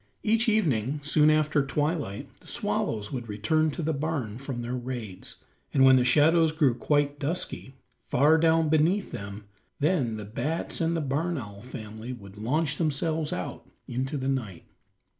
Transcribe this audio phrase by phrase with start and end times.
[0.23, 5.35] Each evening soon after twilight the swallows would return to the barn from their raids,
[5.75, 9.43] and when the shadows grew quite dusky, far down beneath them,
[9.79, 14.65] then the bats and the barn owl family would launch themselves out into the night.